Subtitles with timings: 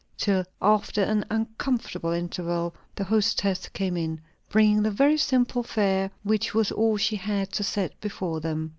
[0.17, 6.55] Till, after an uncomfortable interval, the hostess came in, bringing the very simple fare, which
[6.55, 8.67] was all she had to set before them.